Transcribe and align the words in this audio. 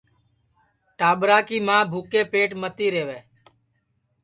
ٹاٻرا 0.97 1.37
کُی 1.47 1.57
ماں 1.67 1.83
بُھکے 1.91 2.21
پیٹ 2.31 2.49
متی 2.61 2.87
رہوے 2.93 3.19